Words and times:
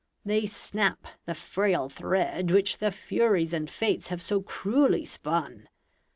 They 0.25 0.47
snap 0.47 1.05
the 1.27 1.35
frail 1.35 1.87
thread 1.87 2.49
which 2.49 2.79
the 2.79 2.91
Furies 2.91 3.53
And 3.53 3.69
Fates 3.69 4.07
have 4.07 4.19
so 4.23 4.41
cruelly 4.41 5.05
spun. 5.05 5.69